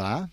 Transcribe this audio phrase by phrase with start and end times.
[0.00, 0.30] Olá,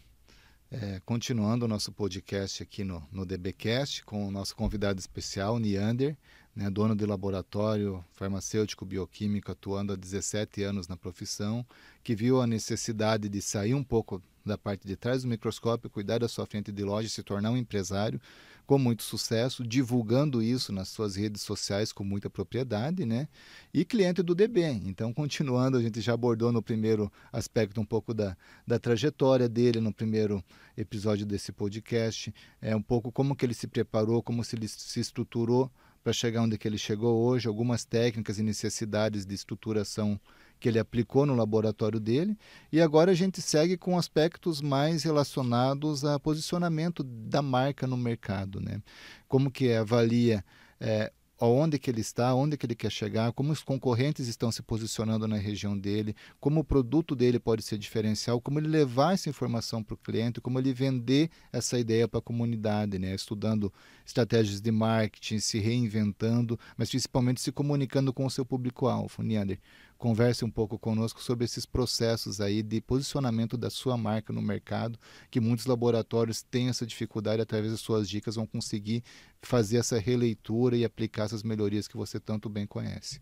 [0.71, 6.15] é, continuando o nosso podcast aqui no, no DBcast com o nosso convidado especial, Neander,
[6.55, 11.65] né, dono de laboratório farmacêutico bioquímico atuando há 17 anos na profissão,
[12.01, 16.19] que viu a necessidade de sair um pouco da parte de trás do microscópio, cuidar
[16.19, 18.21] da sua frente de loja e se tornar um empresário
[18.67, 23.29] com muito sucesso, divulgando isso nas suas redes sociais com muita propriedade, né?
[23.73, 24.61] E cliente do DB.
[24.85, 28.35] Então, continuando, a gente já abordou no primeiro aspecto um pouco da,
[28.67, 30.43] da trajetória dele, no primeiro
[30.75, 34.99] episódio desse podcast, é um pouco como que ele se preparou, como se ele se
[34.99, 35.71] estruturou
[36.03, 40.19] para chegar onde que ele chegou hoje, algumas técnicas e necessidades de estruturação
[40.59, 42.37] que ele aplicou no laboratório dele.
[42.71, 48.59] E agora a gente segue com aspectos mais relacionados a posicionamento da marca no mercado,
[48.59, 48.81] né?
[49.27, 50.43] Como que avalia
[50.79, 54.61] é, aonde que ele está, onde que ele quer chegar, como os concorrentes estão se
[54.63, 59.29] posicionando na região dele, como o produto dele pode ser diferencial, como ele levar essa
[59.29, 63.13] informação para o cliente, como ele vender essa ideia para a comunidade, né?
[63.13, 63.71] estudando
[64.05, 69.21] estratégias de marketing, se reinventando, mas principalmente se comunicando com o seu público-alvo.
[69.21, 69.59] Neander,
[69.97, 74.99] converse um pouco conosco sobre esses processos aí de posicionamento da sua marca no mercado,
[75.29, 79.03] que muitos laboratórios têm essa dificuldade, através das suas dicas vão conseguir
[79.41, 83.19] fazer essa releitura e aplicar essas melhorias que você tanto bem conhece.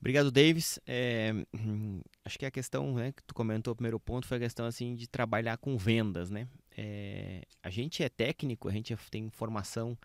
[0.00, 0.78] Obrigado, Davis.
[0.86, 1.32] É,
[2.24, 4.94] acho que a questão né, que tu comentou, o primeiro ponto, foi a questão assim
[4.94, 6.48] de trabalhar com vendas, né?
[6.76, 9.98] É, a gente é técnico, a gente tem formação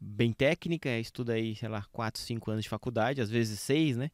[0.00, 4.10] bem técnica, estuda aí, sei lá, 4, 5 anos de faculdade, às vezes 6, né?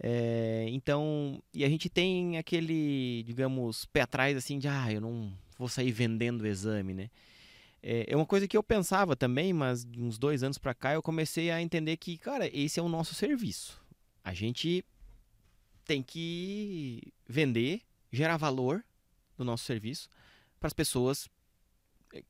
[0.00, 5.32] É, então, e a gente tem aquele, digamos, pé atrás assim de, ah, eu não
[5.58, 7.10] vou sair vendendo o exame, né?
[7.82, 10.92] É, é uma coisa que eu pensava também, mas de uns dois anos para cá
[10.94, 13.80] eu comecei a entender que, cara, esse é o nosso serviço.
[14.22, 14.84] A gente
[15.84, 17.82] tem que vender,
[18.12, 18.84] gerar valor
[19.36, 20.08] no nosso serviço
[20.60, 21.28] para as pessoas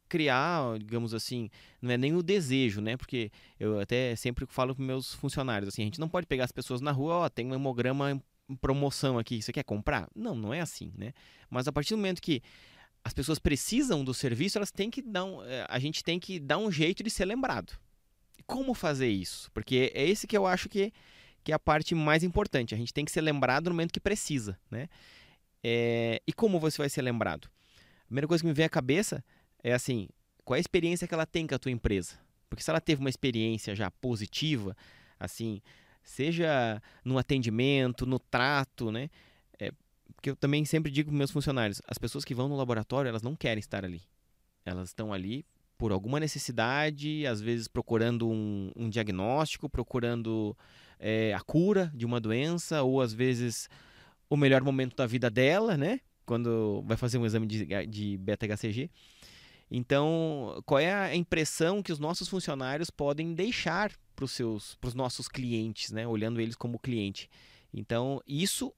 [0.08, 1.50] criar, digamos assim,
[1.80, 2.96] não é nem o desejo, né?
[2.96, 6.52] Porque eu até sempre falo para meus funcionários assim, a gente não pode pegar as
[6.52, 10.08] pessoas na rua, ó, oh, tem um hemograma em promoção aqui, você quer comprar?
[10.14, 11.12] Não, não é assim, né?
[11.50, 12.42] Mas a partir do momento que
[13.04, 16.38] as pessoas precisam do serviço, elas têm que dar um, eh, a gente tem que
[16.38, 17.78] dar um jeito de ser lembrado.
[18.46, 19.50] Como fazer isso?
[19.52, 20.92] Porque é esse que eu acho que,
[21.44, 22.74] que é a parte mais importante.
[22.74, 24.88] A gente tem que ser lembrado no momento que precisa, né?
[25.62, 27.50] É, e como você vai ser lembrado?
[28.02, 29.22] A primeira coisa que me vem à cabeça
[29.62, 30.08] é assim,
[30.44, 32.14] qual é a experiência que ela tem com a tua empresa?
[32.48, 34.76] Porque se ela teve uma experiência já positiva,
[35.20, 35.60] assim,
[36.02, 39.10] seja no atendimento, no trato, né?
[39.58, 39.70] É,
[40.14, 43.22] porque eu também sempre digo para meus funcionários, as pessoas que vão no laboratório, elas
[43.22, 44.02] não querem estar ali.
[44.64, 45.44] Elas estão ali
[45.76, 50.56] por alguma necessidade, às vezes procurando um, um diagnóstico, procurando
[50.98, 53.68] é, a cura de uma doença, ou às vezes
[54.28, 56.00] o melhor momento da vida dela, né?
[56.26, 58.90] Quando vai fazer um exame de, de beta-HCG.
[59.70, 64.88] Então, qual é a impressão que os nossos funcionários podem deixar para os seus, para
[64.88, 66.06] os nossos clientes, né?
[66.06, 67.28] Olhando eles como cliente.
[67.72, 68.74] Então, isso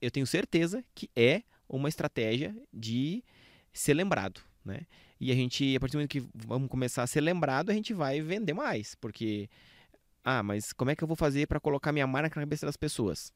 [0.00, 3.22] eu tenho certeza que é uma estratégia de
[3.72, 4.86] ser lembrado, né?
[5.20, 7.94] E a gente, a partir do momento que vamos começar a ser lembrado, a gente
[7.94, 9.48] vai vender mais, porque
[10.24, 12.76] ah, mas como é que eu vou fazer para colocar minha marca na cabeça das
[12.76, 13.32] pessoas?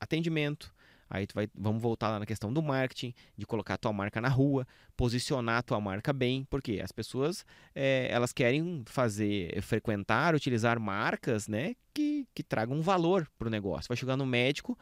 [0.00, 0.74] Atendimento,
[1.10, 4.20] Aí tu vai, vamos voltar lá na questão do marketing, de colocar a tua marca
[4.20, 4.64] na rua,
[4.96, 7.44] posicionar a tua marca bem, porque as pessoas
[7.74, 13.88] é, elas querem fazer, frequentar, utilizar marcas, né, que, que tragam valor para o negócio.
[13.88, 14.78] Vai chegar no médico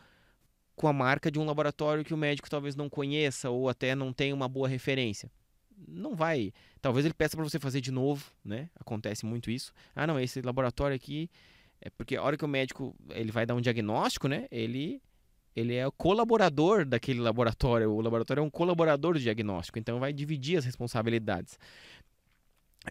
[0.76, 4.12] com a marca de um laboratório que o médico talvez não conheça ou até não
[4.12, 5.30] tenha uma boa referência.
[5.86, 6.52] Não vai.
[6.82, 8.68] Talvez ele peça para você fazer de novo, né?
[8.78, 9.72] Acontece muito isso.
[9.94, 11.30] Ah, não, esse laboratório aqui
[11.80, 14.46] é porque a hora que o médico ele vai dar um diagnóstico, né?
[14.50, 15.00] Ele
[15.58, 17.90] ele é o colaborador daquele laboratório.
[17.90, 21.58] O laboratório é um colaborador do diagnóstico, então vai dividir as responsabilidades.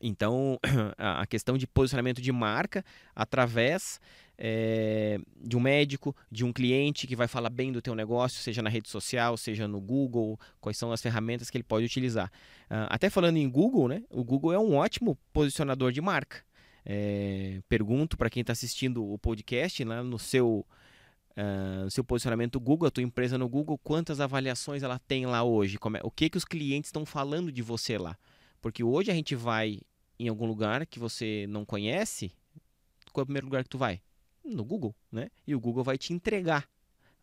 [0.01, 0.59] Então,
[0.97, 2.83] a questão de posicionamento de marca
[3.15, 3.99] através
[4.37, 8.61] é, de um médico, de um cliente que vai falar bem do teu negócio, seja
[8.61, 12.31] na rede social, seja no Google, quais são as ferramentas que ele pode utilizar.
[12.69, 16.45] Uh, até falando em Google, né, o Google é um ótimo posicionador de marca.
[16.85, 20.65] É, pergunto para quem está assistindo o podcast, lá no seu
[21.37, 25.77] uh, seu posicionamento Google, a tua empresa no Google, quantas avaliações ela tem lá hoje,
[25.77, 28.17] é, o que, que os clientes estão falando de você lá.
[28.61, 29.79] Porque hoje a gente vai
[30.19, 32.31] em algum lugar que você não conhece,
[33.13, 34.01] qual é o primeiro lugar que tu vai?
[34.43, 35.29] No Google, né?
[35.45, 36.67] E o Google vai te entregar,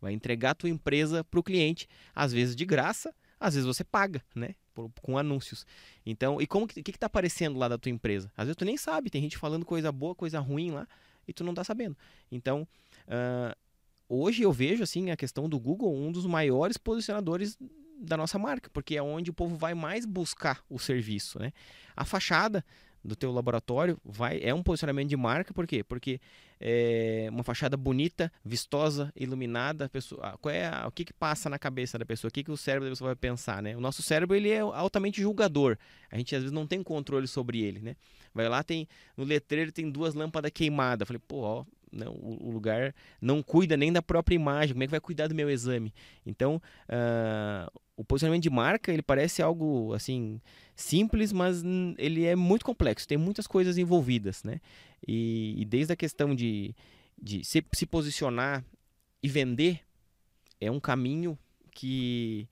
[0.00, 3.82] vai entregar a tua empresa para o cliente, às vezes de graça, às vezes você
[3.82, 4.54] paga, né?
[4.72, 5.66] Por, com anúncios.
[6.04, 8.30] Então, e como que que está aparecendo lá da tua empresa?
[8.36, 10.86] Às vezes tu nem sabe, tem gente falando coisa boa, coisa ruim lá,
[11.26, 11.96] e tu não está sabendo.
[12.30, 12.66] Então,
[13.06, 13.56] uh,
[14.08, 17.56] hoje eu vejo assim a questão do Google um dos maiores posicionadores
[17.98, 21.52] da nossa marca, porque é onde o povo vai mais buscar o serviço, né?
[21.96, 22.64] A fachada
[23.04, 25.84] do teu laboratório vai é um posicionamento de marca, por quê?
[25.84, 26.20] Porque
[26.58, 31.58] é uma fachada bonita, vistosa, iluminada, pessoa, qual é a, o que, que passa na
[31.58, 33.76] cabeça da pessoa, o que, que o cérebro da pessoa vai pensar, né?
[33.76, 35.76] O nosso cérebro ele é altamente julgador,
[36.10, 37.96] a gente às vezes não tem controle sobre ele, né?
[38.32, 42.94] Vai lá, tem no letreiro tem duas lâmpadas queimadas, falei, pô, ó, não, o, lugar
[43.20, 45.94] não cuida nem da própria imagem, como é que vai cuidar do meu exame?
[46.26, 50.40] Então, uh, o posicionamento de marca, ele parece algo, assim,
[50.74, 51.62] simples, mas
[51.96, 54.60] ele é muito complexo, tem muitas coisas envolvidas, né?
[55.06, 56.74] E, e desde a questão de,
[57.20, 58.64] de se, se posicionar
[59.22, 59.80] e vender,
[60.60, 61.38] é um caminho
[61.70, 62.48] que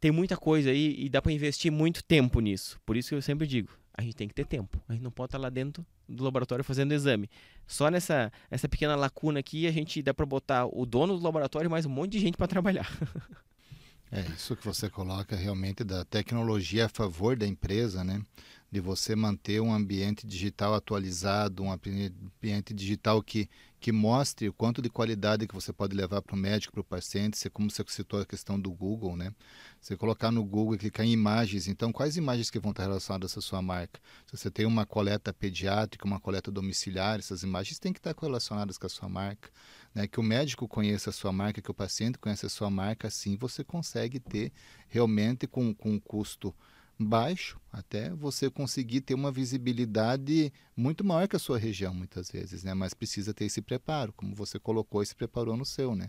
[0.00, 2.80] tem muita coisa aí e dá para investir muito tempo nisso.
[2.84, 4.82] Por isso que eu sempre digo, a gente tem que ter tempo.
[4.88, 7.28] A gente não pode estar lá dentro do laboratório fazendo exame.
[7.66, 11.68] Só nessa essa pequena lacuna aqui a gente dá para botar o dono do laboratório
[11.68, 12.90] e mais um monte de gente para trabalhar.
[14.14, 18.22] É isso que você coloca realmente da tecnologia a favor da empresa, né?
[18.70, 23.48] De você manter um ambiente digital atualizado, um ambiente digital que,
[23.80, 26.84] que mostre o quanto de qualidade que você pode levar para o médico, para o
[26.84, 27.38] paciente.
[27.38, 29.32] Você, como você citou a questão do Google, né?
[29.80, 33.38] Você colocar no Google e clicar em imagens, então quais imagens que vão estar relacionadas
[33.38, 33.98] à sua marca?
[34.26, 38.76] Se você tem uma coleta pediátrica, uma coleta domiciliar, essas imagens têm que estar relacionadas
[38.76, 39.48] com a sua marca
[39.94, 43.08] né, que o médico conheça a sua marca, que o paciente conheça a sua marca,
[43.08, 44.52] assim você consegue ter
[44.88, 46.54] realmente com, com um custo
[46.98, 52.62] baixo, até você conseguir ter uma visibilidade muito maior que a sua região, muitas vezes,
[52.62, 52.74] né?
[52.74, 56.08] Mas precisa ter esse preparo, como você colocou e se preparou no seu, né?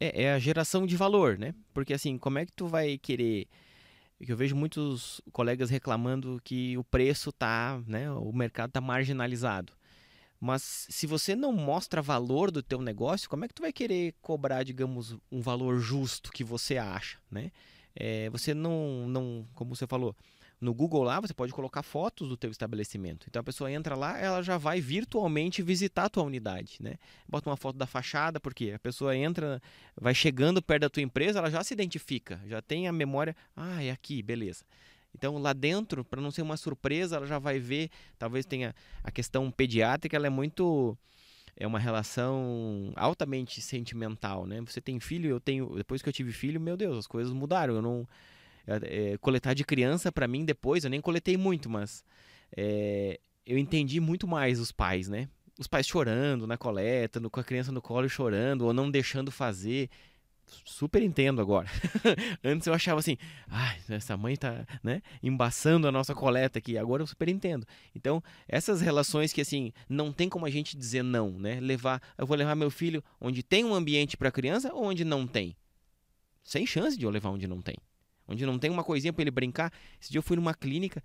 [0.00, 1.54] É, é a geração de valor, né?
[1.74, 3.48] Porque assim, como é que tu vai querer
[4.24, 9.72] que eu vejo muitos colegas reclamando que o preço tá, né, o mercado tá marginalizado.
[10.40, 14.14] Mas se você não mostra valor do teu negócio, como é que tu vai querer
[14.22, 17.50] cobrar, digamos, um valor justo que você acha, né?
[17.94, 20.14] É, você não, não, como você falou,
[20.60, 23.26] no Google lá você pode colocar fotos do teu estabelecimento.
[23.28, 26.94] Então a pessoa entra lá, ela já vai virtualmente visitar a tua unidade, né?
[27.28, 29.60] Bota uma foto da fachada, porque a pessoa entra,
[30.00, 33.82] vai chegando perto da tua empresa, ela já se identifica, já tem a memória, ah,
[33.82, 34.64] é aqui, beleza.
[35.14, 39.10] Então, lá dentro, para não ser uma surpresa, ela já vai ver, talvez tenha a
[39.10, 40.96] questão pediátrica, ela é muito
[41.60, 44.60] é uma relação altamente sentimental, né?
[44.60, 47.74] Você tem filho, eu tenho, depois que eu tive filho, meu Deus, as coisas mudaram.
[47.74, 48.08] Eu não
[48.64, 52.04] é, é coletar de criança para mim depois, eu nem coletei muito, mas
[52.56, 55.28] é, eu entendi muito mais os pais, né?
[55.58, 59.32] Os pais chorando na coleta, no, com a criança no colo chorando ou não deixando
[59.32, 59.90] fazer
[60.64, 61.68] super entendo agora.
[62.42, 63.16] Antes eu achava assim,
[63.48, 66.76] ai, essa mãe tá, né, embaçando a nossa coleta aqui.
[66.78, 67.66] Agora eu super entendo.
[67.94, 71.60] Então, essas relações que assim, não tem como a gente dizer não, né?
[71.60, 75.26] Levar, eu vou levar meu filho onde tem um ambiente para criança ou onde não
[75.26, 75.56] tem?
[76.44, 77.76] Sem chance de eu levar onde não tem.
[78.26, 79.72] Onde não tem uma coisinha para ele brincar.
[80.00, 81.02] Esse dia eu fui numa clínica,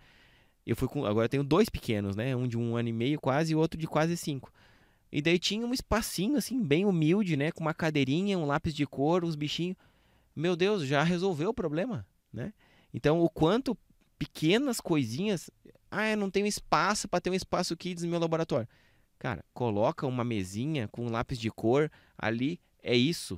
[0.66, 2.36] eu fui com, agora eu tenho dois pequenos, né?
[2.36, 4.51] Um de um ano e meio quase e outro de quase cinco.
[5.15, 7.51] E daí tinha um espacinho, assim, bem humilde, né?
[7.51, 9.77] Com uma cadeirinha, um lápis de cor, uns bichinhos.
[10.36, 12.51] Meu Deus, já resolveu o problema, né?
[12.92, 13.77] Então, o quanto
[14.18, 15.51] pequenas coisinhas.
[15.92, 18.67] Ah, eu não tenho espaço para ter um espaço kids no meu laboratório.
[19.20, 22.60] Cara, coloca uma mesinha com um lápis de cor ali.
[22.82, 23.38] É isso.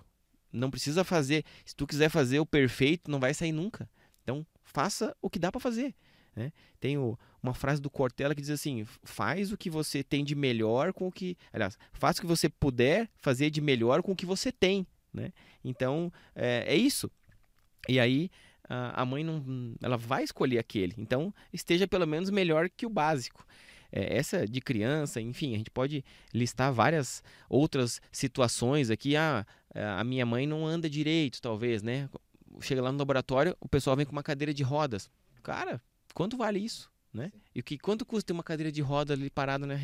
[0.54, 1.44] Não precisa fazer.
[1.66, 3.90] Se tu quiser fazer o perfeito, não vai sair nunca.
[4.24, 5.94] Então, faça o que dá para fazer.
[6.36, 6.52] Né?
[6.80, 10.36] Tem o, uma frase do Cortella que diz assim: faz o que você tem de
[10.36, 11.38] melhor com o que.
[11.54, 14.86] Aliás, faça o que você puder fazer de melhor com o que você tem.
[15.14, 15.32] Né?
[15.64, 17.10] Então, é, é isso.
[17.88, 18.30] E aí,
[18.68, 20.94] a, mãe não, ela vai escolher aquele.
[20.98, 23.46] Então, esteja pelo menos melhor que o básico.
[23.92, 29.16] É, essa de criança, enfim, a gente pode listar várias outras situações aqui.
[29.16, 29.46] Ah,
[29.98, 32.10] a minha mãe não anda direito, talvez, né?
[32.62, 35.10] Chega lá no laboratório, o pessoal vem com uma cadeira de rodas.
[35.44, 35.82] Cara,
[36.16, 36.90] quanto vale isso?
[37.14, 37.32] Né?
[37.54, 39.76] E o que, quanto custa ter uma cadeira de roda ali parada na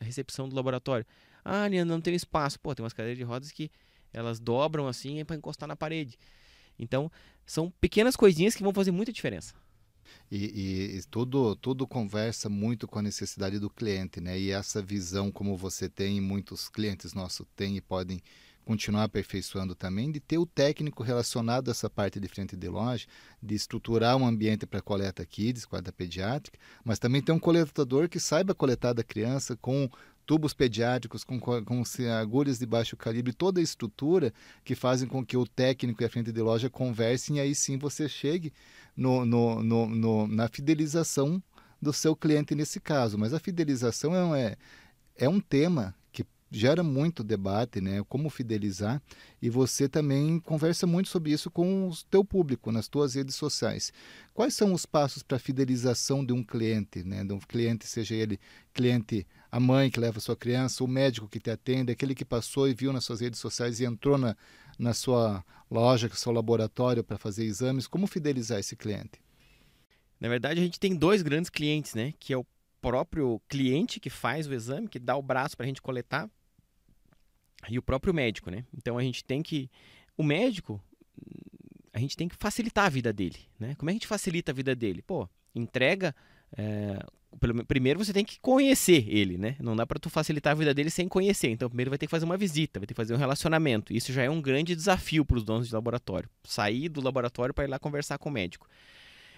[0.00, 1.06] recepção do laboratório?
[1.44, 2.58] Ah, não tem espaço.
[2.58, 3.70] Pô, tem umas cadeiras de rodas que
[4.12, 6.18] elas dobram assim é para encostar na parede.
[6.78, 7.10] Então,
[7.46, 9.54] são pequenas coisinhas que vão fazer muita diferença.
[10.30, 14.38] E, e, e, tudo, tudo conversa muito com a necessidade do cliente, né?
[14.38, 18.20] E essa visão, como você tem, muitos clientes nossos têm e podem
[18.64, 23.06] continuar aperfeiçoando também, de ter o técnico relacionado a essa parte de frente de loja,
[23.42, 28.20] de estruturar um ambiente para coleta kids, coleta pediátrica, mas também ter um coletador que
[28.20, 29.90] saiba coletar da criança com
[30.24, 31.82] tubos pediátricos, com, com
[32.20, 34.32] agulhas de baixo calibre, toda a estrutura
[34.64, 37.76] que fazem com que o técnico e a frente de loja conversem e aí sim
[37.76, 38.52] você chegue
[38.96, 41.42] no, no, no, no na fidelização
[41.80, 43.18] do seu cliente nesse caso.
[43.18, 44.56] Mas a fidelização é, é,
[45.16, 45.94] é um tema
[46.52, 48.04] gera muito debate, né?
[48.08, 49.02] Como fidelizar
[49.40, 53.92] e você também conversa muito sobre isso com o teu público nas tuas redes sociais.
[54.34, 57.24] Quais são os passos para fidelização de um cliente, né?
[57.24, 58.38] De um cliente, seja ele
[58.74, 62.24] cliente a mãe que leva a sua criança, o médico que te atende, aquele que
[62.24, 64.36] passou e viu nas suas redes sociais e entrou na,
[64.78, 67.86] na sua loja, no seu laboratório para fazer exames.
[67.86, 69.20] Como fidelizar esse cliente?
[70.20, 72.14] Na verdade, a gente tem dois grandes clientes, né?
[72.20, 72.46] Que é o
[72.82, 76.28] próprio cliente que faz o exame, que dá o braço para a gente coletar,
[77.68, 78.64] e o próprio médico, né?
[78.76, 79.70] Então a gente tem que.
[80.16, 80.80] O médico,
[81.92, 83.74] a gente tem que facilitar a vida dele, né?
[83.76, 85.02] Como é que a gente facilita a vida dele?
[85.02, 86.14] Pô, entrega.
[86.56, 86.98] É,
[87.66, 89.56] primeiro você tem que conhecer ele, né?
[89.58, 91.48] Não dá para tu facilitar a vida dele sem conhecer.
[91.48, 93.92] Então primeiro vai ter que fazer uma visita, vai ter que fazer um relacionamento.
[93.92, 96.28] Isso já é um grande desafio para os donos de laboratório.
[96.44, 98.68] Sair do laboratório para ir lá conversar com o médico.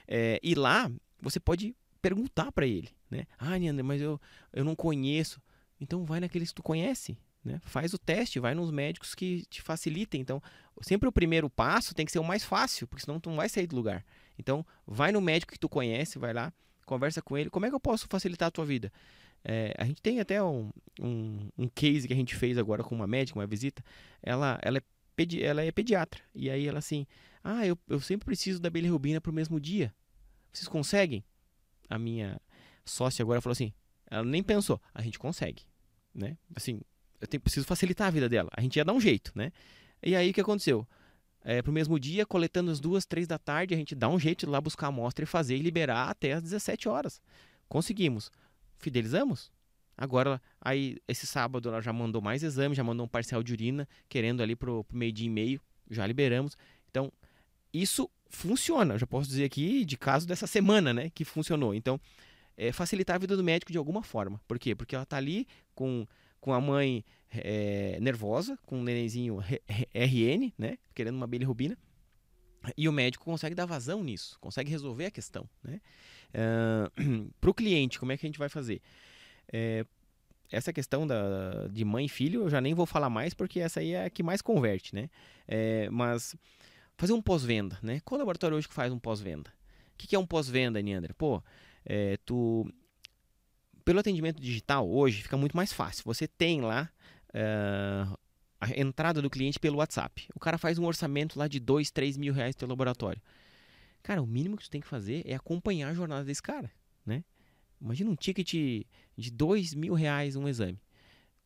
[0.09, 0.91] É, e lá
[1.21, 3.27] você pode perguntar para ele, né?
[3.39, 4.21] Ah, Neander, mas eu,
[4.53, 5.41] eu não conheço.
[5.81, 7.61] Então vai naqueles que tu conhece, né?
[7.65, 10.21] Faz o teste, vai nos médicos que te facilitem.
[10.21, 10.43] Então,
[10.81, 13.49] sempre o primeiro passo tem que ser o mais fácil, porque senão tu não vai
[13.49, 14.05] sair do lugar.
[14.39, 16.53] Então, vai no médico que tu conhece, vai lá,
[16.87, 17.51] conversa com ele.
[17.51, 18.93] Como é que eu posso facilitar a tua vida?
[19.45, 22.95] É, a gente tem até um, um, um, case que a gente fez agora com
[22.95, 23.85] uma médica, uma visita.
[24.23, 24.83] Ela, ela, é,
[25.15, 26.23] pedi, ela é pediatra.
[26.35, 27.07] E aí ela assim,
[27.43, 29.95] ah, eu, eu sempre preciso da bilirrubina para o mesmo dia.
[30.51, 31.23] Vocês conseguem?
[31.91, 32.41] A minha
[32.87, 33.73] sócia agora falou assim,
[34.11, 35.65] ela nem pensou, a gente consegue,
[36.15, 36.39] né?
[36.55, 36.81] Assim,
[37.25, 38.51] eu tenho, preciso facilitar a vida dela.
[38.57, 39.51] A gente ia dar um jeito, né?
[40.03, 40.87] E aí o que aconteceu?
[41.43, 44.47] É, pro mesmo dia, coletando as duas, três da tarde, a gente dá um jeito
[44.47, 47.21] de lá buscar a amostra e fazer e liberar até as 17 horas.
[47.69, 48.31] Conseguimos.
[48.79, 49.51] Fidelizamos?
[49.97, 53.89] Agora, aí, esse sábado ela já mandou mais exame, já mandou um parcial de urina,
[54.09, 56.57] querendo ali pro, pro meio dia e meio, já liberamos.
[56.91, 57.13] Então,
[57.73, 58.95] isso funciona.
[58.95, 61.75] Eu já posso dizer aqui de caso dessa semana, né, que funcionou.
[61.75, 62.01] Então,
[62.57, 64.41] é, facilitar a vida do médico de alguma forma.
[64.47, 64.75] Por quê?
[64.75, 66.07] Porque ela está ali com,
[66.45, 69.39] com a mãe é, nervosa, com um nenenzinho
[69.95, 71.75] RN, né, querendo uma bilirrubina,
[72.77, 75.49] e o médico consegue dar vazão nisso, consegue resolver a questão.
[75.63, 75.81] Né?
[76.35, 78.83] Uh, Para o cliente, como é que a gente vai fazer?
[79.51, 79.87] É,
[80.53, 83.81] essa questão da, de mãe e filho eu já nem vou falar mais porque essa
[83.81, 85.09] aí é a que mais converte, né?
[85.49, 86.37] É, mas
[86.99, 88.03] fazer um pós-venda, né?
[88.05, 89.49] Qual laboratório hoje que faz um pós-venda?
[89.95, 91.15] O que, que é um pós-venda, Neander?
[91.15, 91.43] Pô,
[91.87, 92.71] é, tu
[93.85, 96.03] pelo atendimento digital hoje fica muito mais fácil.
[96.07, 96.91] Você tem lá
[97.31, 98.19] uh,
[98.61, 100.27] a entrada do cliente pelo WhatsApp.
[100.35, 103.21] O cara faz um orçamento lá de 2, 3 mil reais no teu laboratório.
[104.03, 106.71] Cara, o mínimo que tu tem que fazer é acompanhar a jornada desse cara,
[107.05, 107.25] né?
[107.81, 108.53] Imagina um ticket
[109.17, 110.81] de 2 mil reais um exame.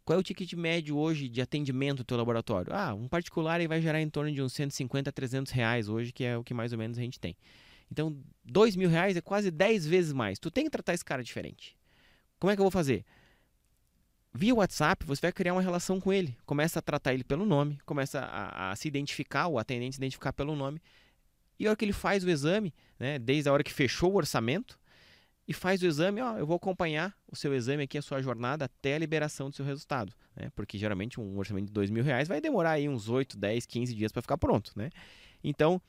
[0.05, 2.73] Qual é o ticket médio hoje de atendimento do teu laboratório?
[2.73, 6.25] Ah, um particular vai gerar em torno de uns 150 a 300 reais hoje, que
[6.25, 7.37] é o que mais ou menos a gente tem.
[7.91, 10.39] Então, 2 mil reais é quase 10 vezes mais.
[10.39, 11.78] Tu tem que tratar esse cara diferente.
[12.39, 13.05] Como é que eu vou fazer?
[14.33, 16.37] Via WhatsApp, você vai criar uma relação com ele.
[16.45, 20.33] Começa a tratar ele pelo nome, começa a, a se identificar, o atendente se identificar
[20.33, 20.81] pelo nome.
[21.59, 24.17] E a hora que ele faz o exame, né, desde a hora que fechou o
[24.17, 24.79] orçamento,
[25.49, 28.67] e faz o exame, ó, eu vou acompanhar o seu exame aqui, a sua jornada
[28.67, 30.51] até a liberação do seu resultado, né?
[30.55, 33.95] Porque geralmente um orçamento de dois mil reais vai demorar aí uns 8, 10, 15
[33.95, 34.91] dias para ficar pronto, né?
[35.43, 35.81] Então,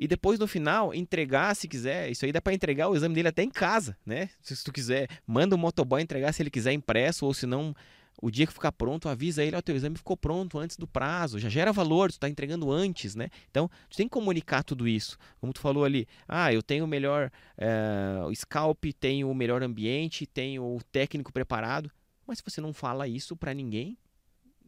[0.00, 3.28] e depois no final entregar, se quiser, isso aí dá para entregar o exame dele
[3.28, 4.30] até em casa, né?
[4.40, 7.76] Se, se tu quiser, manda o motoboy entregar se ele quiser impresso ou se não
[8.22, 11.38] o dia que ficar pronto, avisa ele, o teu exame ficou pronto antes do prazo,
[11.38, 13.28] já gera valor, tu está entregando antes, né?
[13.50, 15.18] Então, tu tem que comunicar tudo isso.
[15.38, 20.26] Como tu falou ali, ah, eu tenho o melhor é, scalp, tenho o melhor ambiente,
[20.26, 21.90] tenho o técnico preparado,
[22.26, 23.98] mas se você não fala isso para ninguém,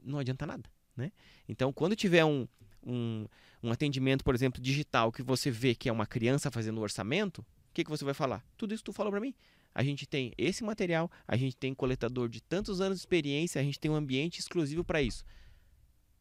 [0.04, 1.10] não adianta nada, né?
[1.48, 2.46] Então, quando tiver um,
[2.86, 3.26] um,
[3.62, 7.40] um atendimento, por exemplo, digital, que você vê que é uma criança fazendo o orçamento,
[7.40, 8.44] o que, que você vai falar?
[8.56, 9.34] Tudo isso tu falou para mim
[9.74, 13.64] a gente tem esse material, a gente tem coletador de tantos anos de experiência, a
[13.64, 15.24] gente tem um ambiente exclusivo para isso.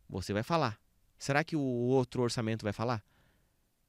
[0.10, 0.80] Você vai falar.
[1.18, 3.04] Será que o outro orçamento vai falar?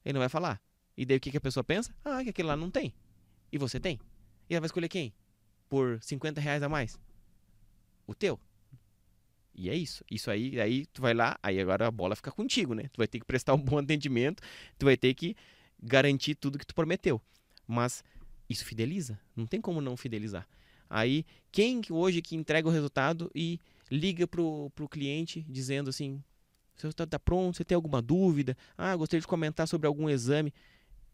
[0.04, 0.60] Ele não vai falar.
[0.96, 1.94] E daí o que, que a pessoa pensa?
[2.04, 2.92] Ah, que aquele lá não tem.
[3.50, 4.00] E você tem.
[4.50, 5.14] E ela vai escolher quem?
[5.68, 6.98] Por 50 reais a mais?
[8.06, 8.38] O teu.
[9.54, 10.04] E é isso.
[10.10, 12.84] Isso aí, aí tu vai lá, aí agora a bola fica contigo, né?
[12.92, 14.42] Tu vai ter que prestar um bom atendimento,
[14.78, 15.36] tu vai ter que
[15.82, 17.20] garantir tudo que tu prometeu.
[17.66, 18.02] Mas
[18.48, 19.18] isso fideliza.
[19.36, 20.46] Não tem como não fidelizar.
[20.88, 23.58] Aí, quem hoje que entrega o resultado e
[23.90, 26.22] liga pro, pro cliente dizendo assim:
[26.76, 28.56] seu resultado está pronto, você tem alguma dúvida?
[28.76, 30.52] Ah, gostaria de comentar sobre algum exame.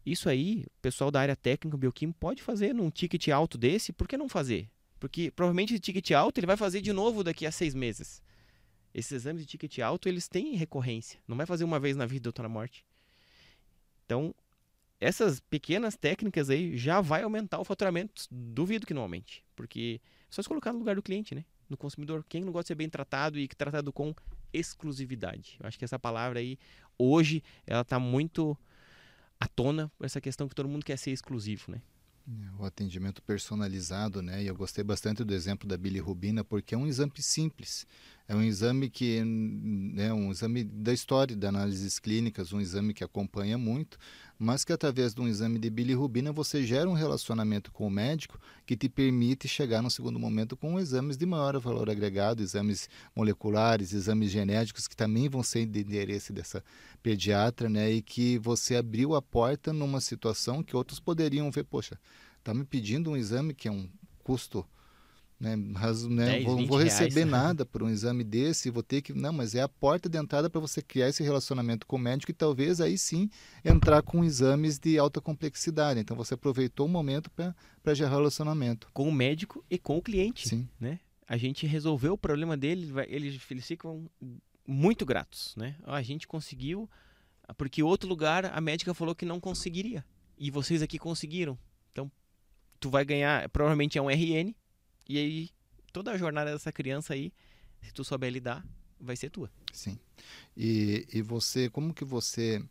[0.05, 4.07] Isso aí, o pessoal da área técnica bioquímica pode fazer num ticket alto desse, por
[4.07, 4.69] que não fazer?
[4.99, 8.21] Porque provavelmente esse ticket alto ele vai fazer de novo daqui a seis meses.
[8.93, 11.19] Esses exames de ticket alto, eles têm recorrência.
[11.27, 12.85] Não vai fazer uma vez na vida, doutora Morte.
[14.05, 14.33] Então,
[14.99, 20.27] essas pequenas técnicas aí já vai aumentar o faturamento, duvido que não aumente, porque é
[20.29, 21.45] só se colocar no lugar do cliente, né?
[21.69, 22.25] no consumidor.
[22.27, 24.13] Quem não gosta de ser bem tratado e tratado com
[24.51, 25.57] exclusividade?
[25.59, 26.57] Eu acho que essa palavra aí,
[26.97, 28.57] hoje, ela está muito
[29.39, 31.81] à tona essa questão que todo mundo quer ser exclusivo, né?
[32.27, 34.43] É, o atendimento personalizado, né?
[34.43, 37.87] E eu gostei bastante do exemplo da bilirrubina porque é um exame simples.
[38.29, 39.17] É um exame que
[39.97, 43.97] é um exame da história das análises clínicas, um exame que acompanha muito,
[44.37, 48.39] mas que através de um exame de bilirrubina você gera um relacionamento com o médico
[48.67, 53.93] que te permite chegar no segundo momento com exames de maior valor agregado, exames moleculares,
[53.93, 56.63] exames genéticos que também vão ser de interesse dessa
[57.01, 57.89] pediatra, né?
[57.89, 61.99] E que você abriu a porta numa situação que outros poderiam ver, poxa,
[62.37, 63.89] está me pedindo um exame que é um
[64.23, 64.63] custo
[65.39, 67.31] né, né 10, vou, vou receber reais.
[67.31, 69.13] nada por um exame desse, vou ter que.
[69.13, 72.31] Não, mas é a porta de entrada para você criar esse relacionamento com o médico
[72.31, 73.29] e talvez aí sim
[73.63, 75.99] entrar com exames de alta complexidade.
[75.99, 78.89] Então você aproveitou o momento para gerar relacionamento.
[78.93, 80.49] Com o médico e com o cliente.
[80.49, 80.67] Sim.
[80.79, 80.99] Né?
[81.25, 84.09] A gente resolveu o problema dele, eles, eles ficam
[84.67, 85.55] muito gratos.
[85.55, 85.75] Né?
[85.85, 86.89] A gente conseguiu,
[87.57, 90.03] porque outro lugar a médica falou que não conseguiria.
[90.37, 91.57] E vocês aqui conseguiram.
[91.91, 92.11] Então,
[92.79, 94.53] tu vai ganhar, provavelmente é um RN,
[95.09, 95.49] e aí,
[95.91, 97.33] toda a jornada dessa criança aí,
[97.81, 98.63] se tu souber lidar,
[98.99, 99.49] vai ser tua.
[99.73, 99.97] Sim.
[100.55, 102.63] E, e você, como que você,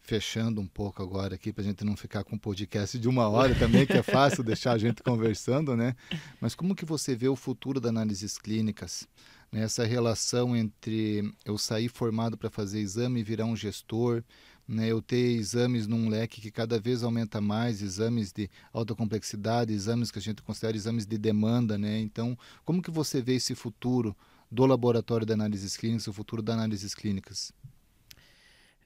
[0.00, 3.28] fechando um pouco agora aqui, para a gente não ficar com um podcast de uma
[3.28, 5.94] hora também, que é fácil deixar a gente conversando, né?
[6.40, 9.06] Mas como que você vê o futuro das análises clínicas?
[9.50, 9.62] Né?
[9.62, 14.24] Essa relação entre eu sair formado para fazer exame e virar um gestor,
[14.72, 19.72] né, eu ter exames num leque que cada vez aumenta mais, exames de alta complexidade,
[19.72, 22.00] exames que a gente considera exames de demanda, né?
[22.00, 24.16] Então, como que você vê esse futuro
[24.50, 27.52] do laboratório de análises clínicas, o futuro das análises clínicas?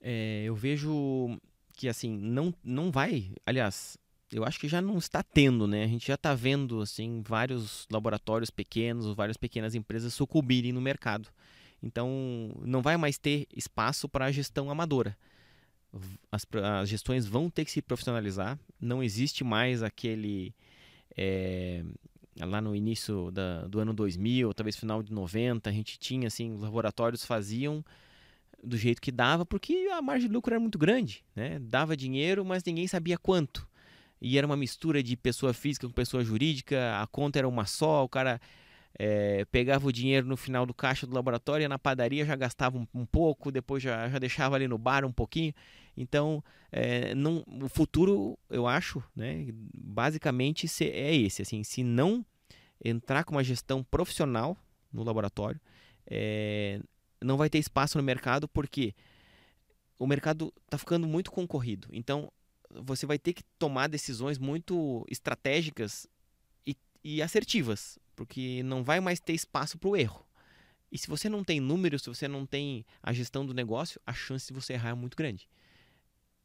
[0.01, 1.39] É, eu vejo
[1.75, 3.97] que assim não não vai, aliás,
[4.33, 5.85] eu acho que já não está tendo, né?
[5.85, 11.29] A gente já está vendo assim vários laboratórios pequenos, várias pequenas empresas sucumbirem no mercado.
[11.81, 15.17] Então, não vai mais ter espaço para a gestão amadora
[16.31, 18.59] as, as gestões vão ter que se profissionalizar.
[18.81, 20.55] Não existe mais aquele.
[21.17, 21.83] É,
[22.41, 26.53] lá no início da, do ano 2000, talvez final de 90, a gente tinha assim,
[26.53, 27.83] os laboratórios faziam
[28.63, 31.59] do jeito que dava, porque a margem de lucro era muito grande, né?
[31.59, 33.67] Dava dinheiro, mas ninguém sabia quanto.
[34.21, 38.05] E era uma mistura de pessoa física com pessoa jurídica, a conta era uma só,
[38.05, 38.41] o cara
[38.99, 42.79] é, pegava o dinheiro no final do caixa do laboratório, ia na padaria, já gastava
[42.79, 45.53] um, um pouco, depois já, já, deixava ali no bar um pouquinho.
[45.97, 51.43] Então, é, não, o futuro, eu acho, né, basicamente é esse.
[51.43, 52.25] Assim, se não
[52.83, 54.57] entrar com uma gestão profissional
[54.93, 55.61] no laboratório,
[56.07, 56.81] é,
[57.23, 58.95] não vai ter espaço no mercado, porque
[59.99, 61.89] o mercado está ficando muito concorrido.
[61.93, 62.33] Então,
[62.71, 66.07] você vai ter que tomar decisões muito estratégicas
[66.67, 70.27] e, e assertivas porque não vai mais ter espaço para o erro.
[70.91, 74.15] E se você não tem números, se você não tem a gestão do negócio, a
[74.15, 75.49] chance de você errar é muito grande.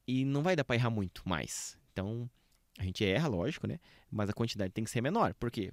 [0.06, 1.78] E não vai dar para errar muito mais.
[1.94, 2.30] Então,
[2.78, 3.80] a gente erra, lógico, né?
[4.10, 5.34] Mas a quantidade tem que ser menor.
[5.36, 5.72] Por quê?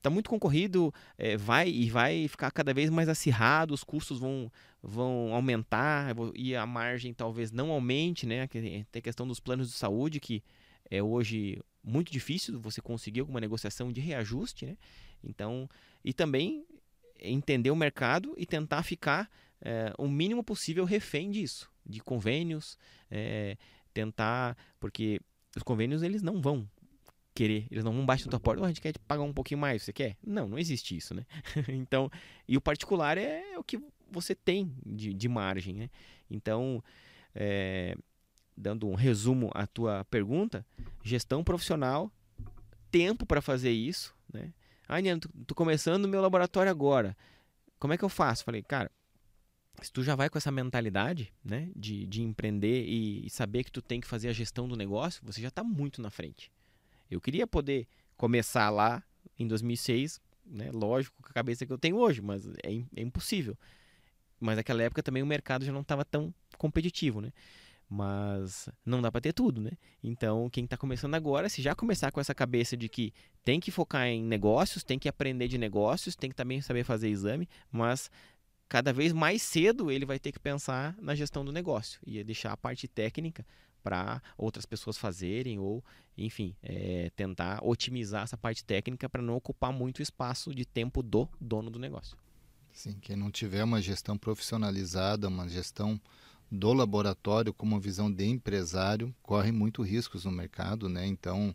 [0.00, 4.50] Tá muito concorrido, é, vai e vai ficar cada vez mais acirrado, os custos vão,
[4.82, 8.46] vão aumentar e a margem talvez não aumente, né?
[8.46, 10.42] Tem a questão dos planos de saúde que
[10.88, 14.76] é hoje muito difícil você conseguir alguma negociação de reajuste, né?
[15.22, 15.68] Então,
[16.04, 16.64] e também
[17.18, 22.78] entender o mercado e tentar ficar é, o mínimo possível refém disso, de convênios,
[23.10, 23.56] é,
[23.92, 25.20] tentar, porque
[25.56, 26.68] os convênios eles não vão
[27.34, 29.60] querer, eles não vão baixar na tua porta, oh, a gente quer pagar um pouquinho
[29.60, 30.16] mais, você quer?
[30.24, 31.26] Não, não existe isso, né?
[31.68, 32.10] então,
[32.48, 33.78] e o particular é, o que
[34.10, 35.90] você tem de, de margem, né?
[36.30, 36.82] Então,
[37.34, 37.94] é,
[38.60, 40.64] dando um resumo à tua pergunta,
[41.02, 42.12] gestão profissional,
[42.90, 44.52] tempo para fazer isso, né?
[44.86, 47.16] Ah, Niano, tô começando meu laboratório agora.
[47.78, 48.44] Como é que eu faço?
[48.44, 48.90] Falei, cara,
[49.80, 53.70] se tu já vai com essa mentalidade, né, de, de empreender e, e saber que
[53.70, 56.52] tu tem que fazer a gestão do negócio, você já está muito na frente.
[57.10, 59.02] Eu queria poder começar lá
[59.38, 63.56] em 2006, né, lógico, com a cabeça que eu tenho hoje, mas é, é impossível.
[64.38, 67.32] Mas naquela época também o mercado já não estava tão competitivo, né?
[67.92, 69.72] Mas não dá para ter tudo, né?
[70.00, 73.72] Então, quem está começando agora, se já começar com essa cabeça de que tem que
[73.72, 78.08] focar em negócios, tem que aprender de negócios, tem que também saber fazer exame, mas
[78.68, 82.52] cada vez mais cedo ele vai ter que pensar na gestão do negócio e deixar
[82.52, 83.44] a parte técnica
[83.82, 85.84] para outras pessoas fazerem ou,
[86.16, 91.28] enfim, é, tentar otimizar essa parte técnica para não ocupar muito espaço de tempo do
[91.40, 92.16] dono do negócio.
[92.72, 96.00] Sim, quem não tiver uma gestão profissionalizada, uma gestão
[96.50, 101.06] do laboratório como visão de empresário corre muito riscos no mercado, né?
[101.06, 101.54] Então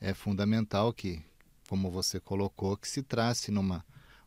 [0.00, 1.20] é fundamental que,
[1.68, 3.84] como você colocou, que se trace numa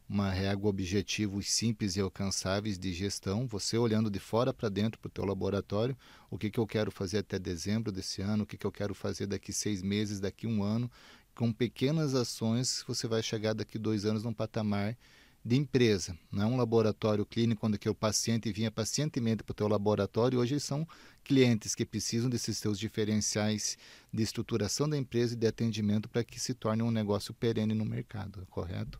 [0.09, 5.07] uma régua objetivos simples e alcançáveis de gestão, você olhando de fora para dentro para
[5.07, 5.95] o teu laboratório,
[6.31, 8.95] o que, que eu quero fazer até dezembro desse ano, o que, que eu quero
[8.95, 10.91] fazer daqui seis meses, daqui um ano,
[11.35, 14.97] com pequenas ações você vai chegar daqui dois anos num patamar
[15.43, 19.55] de empresa, não é um laboratório clínico onde que o paciente vinha pacientemente para o
[19.55, 20.87] teu laboratório, hoje são
[21.23, 23.77] clientes que precisam desses seus diferenciais
[24.13, 27.85] de estruturação da empresa e de atendimento para que se torne um negócio perene no
[27.85, 28.99] mercado, correto?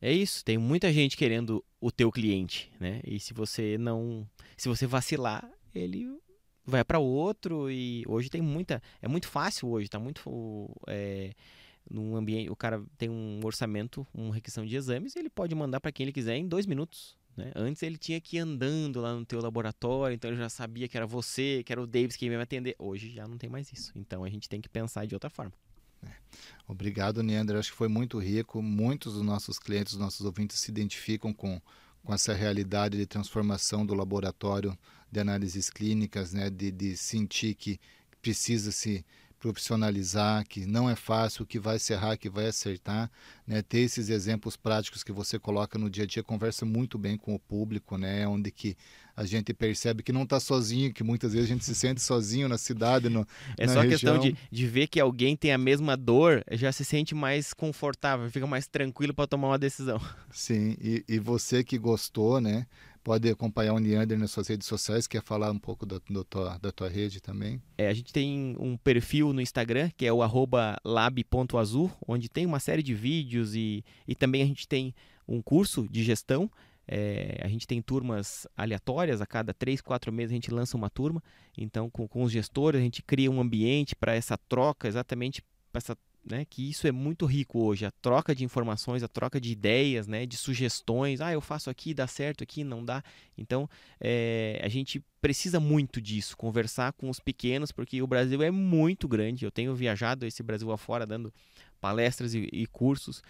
[0.00, 3.00] É isso, tem muita gente querendo o teu cliente, né?
[3.04, 6.06] E se você não, se você vacilar, ele
[6.64, 11.32] vai para outro e hoje tem muita, é muito fácil hoje, tá muito é,
[11.90, 15.92] num ambiente, o cara tem um orçamento, uma requisição de exames, ele pode mandar para
[15.92, 17.16] quem ele quiser em dois minutos.
[17.36, 17.52] Né?
[17.54, 20.96] Antes ele tinha que ir andando lá no teu laboratório, então ele já sabia que
[20.96, 22.74] era você, que era o Davis que ia me atender.
[22.78, 23.92] Hoje já não tem mais isso.
[23.94, 25.52] Então a gente tem que pensar de outra forma.
[26.04, 26.10] É.
[26.66, 27.56] Obrigado, Neander.
[27.56, 28.60] Acho que foi muito rico.
[28.60, 31.60] Muitos dos nossos clientes, dos nossos ouvintes se identificam com,
[32.02, 34.76] com essa realidade de transformação do laboratório
[35.10, 36.50] de análises clínicas, né?
[36.50, 37.80] de, de sentir que
[38.20, 39.06] precisa se
[39.38, 43.10] profissionalizar, que não é fácil, que vai errar, que vai acertar,
[43.46, 43.62] né?
[43.62, 47.34] Ter esses exemplos práticos que você coloca no dia a dia conversa muito bem com
[47.34, 48.26] o público, né?
[48.26, 48.76] Onde que
[49.16, 52.48] a gente percebe que não está sozinho, que muitas vezes a gente se sente sozinho
[52.48, 53.90] na cidade, no, É só região.
[53.90, 58.30] questão de, de ver que alguém tem a mesma dor, já se sente mais confortável,
[58.30, 60.00] fica mais tranquilo para tomar uma decisão.
[60.30, 62.66] Sim, e, e você que gostou, né?
[63.08, 66.58] Pode acompanhar o Neander nas suas redes sociais, quer falar um pouco da, do tua,
[66.58, 67.58] da tua rede também?
[67.78, 70.18] É, a gente tem um perfil no Instagram, que é o
[70.84, 74.94] lab.azul, onde tem uma série de vídeos e, e também a gente tem
[75.26, 76.50] um curso de gestão.
[76.86, 80.90] É, a gente tem turmas aleatórias, a cada três, quatro meses a gente lança uma
[80.90, 81.22] turma.
[81.56, 85.42] Então, com, com os gestores, a gente cria um ambiente para essa troca, exatamente
[85.72, 85.96] para essa
[86.28, 90.06] né, que isso é muito rico hoje, a troca de informações, a troca de ideias,
[90.06, 91.20] né, de sugestões.
[91.20, 93.02] Ah, eu faço aqui, dá certo aqui, não dá.
[93.36, 93.68] Então,
[94.00, 99.08] é, a gente precisa muito disso, conversar com os pequenos, porque o Brasil é muito
[99.08, 99.44] grande.
[99.44, 101.32] Eu tenho viajado esse Brasil afora, dando
[101.80, 103.22] palestras e, e cursos,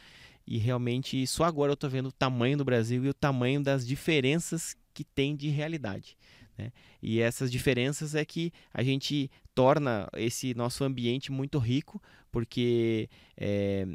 [0.46, 3.86] e realmente só agora eu estou vendo o tamanho do Brasil e o tamanho das
[3.86, 6.16] diferenças que tem de realidade.
[6.58, 6.72] Né?
[7.00, 13.86] E essas diferenças é que a gente torna esse nosso ambiente muito rico, porque é,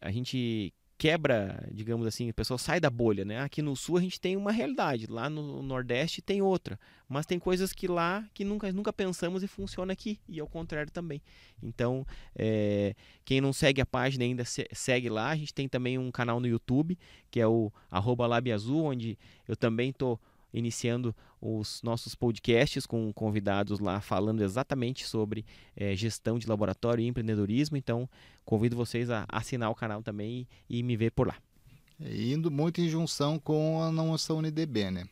[0.00, 3.40] a gente quebra, digamos assim, o pessoal sai da bolha, né?
[3.40, 7.38] Aqui no sul a gente tem uma realidade, lá no nordeste tem outra, mas tem
[7.38, 11.20] coisas que lá que nunca, nunca pensamos e funciona aqui e ao contrário também.
[11.62, 15.30] Então, é, quem não segue a página ainda segue lá.
[15.30, 16.96] A gente tem também um canal no YouTube
[17.30, 20.18] que é o @labiazul, onde eu também tô
[20.54, 25.44] iniciando os nossos podcasts com convidados lá falando exatamente sobre
[25.76, 27.76] é, gestão de laboratório e empreendedorismo.
[27.76, 28.08] Então,
[28.44, 31.36] convido vocês a assinar o canal também e, e me ver por lá.
[32.00, 35.04] É, indo muito em junção com a nossa UNDB, né?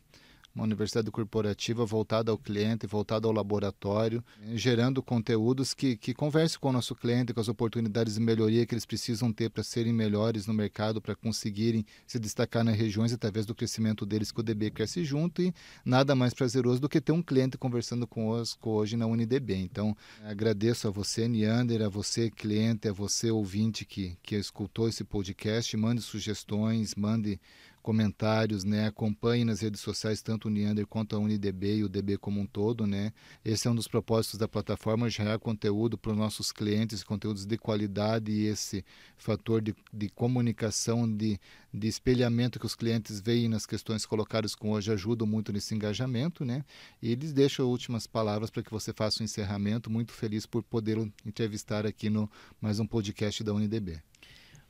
[0.53, 6.69] Uma universidade corporativa voltada ao cliente, voltada ao laboratório, gerando conteúdos que, que conversem com
[6.69, 10.45] o nosso cliente, com as oportunidades de melhoria que eles precisam ter para serem melhores
[10.45, 14.69] no mercado, para conseguirem se destacar nas regiões através do crescimento deles que o DB
[14.69, 19.07] cresce junto e nada mais prazeroso do que ter um cliente conversando conosco hoje na
[19.07, 19.55] UniDB.
[19.55, 25.03] Então, agradeço a você, Neander, a você, cliente, a você, ouvinte que, que escutou esse
[25.03, 27.39] podcast, mande sugestões, mande
[27.83, 28.87] comentários, né?
[28.87, 32.45] Acompanhe nas redes sociais tanto o Neander quanto a UniDB e o DB como um
[32.45, 33.11] todo, né?
[33.43, 37.57] Esse é um dos propósitos da plataforma, gerar conteúdo para os nossos clientes, conteúdos de
[37.57, 38.85] qualidade e esse
[39.17, 41.37] fator de, de comunicação, de,
[41.73, 46.45] de espelhamento que os clientes veem nas questões colocadas com hoje ajuda muito nesse engajamento,
[46.45, 46.63] né?
[47.01, 49.89] E eles deixam últimas palavras para que você faça o um encerramento.
[49.89, 53.99] Muito feliz por poder entrevistar aqui no mais um podcast da UniDB.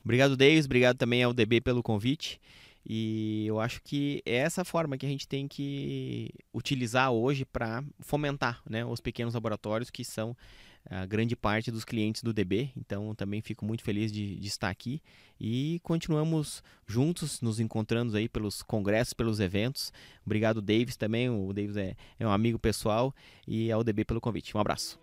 [0.04, 0.66] Obrigado, Deus.
[0.66, 2.40] Obrigado também ao DB pelo convite.
[2.86, 7.82] E eu acho que é essa forma que a gente tem que utilizar hoje para
[8.00, 10.36] fomentar né, os pequenos laboratórios que são
[10.90, 12.70] a grande parte dos clientes do DB.
[12.76, 15.00] Então também fico muito feliz de, de, estar aqui
[15.40, 19.92] e continuamos juntos, nos encontrando aí pelos congressos, pelos eventos.
[20.24, 21.30] Obrigado, Davis, também.
[21.30, 23.14] O Davis é, é um amigo pessoal
[23.46, 24.56] e ao DB pelo convite.
[24.56, 24.98] Um abraço.